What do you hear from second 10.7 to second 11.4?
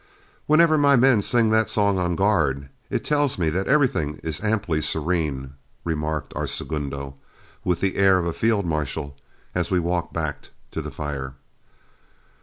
to the fire.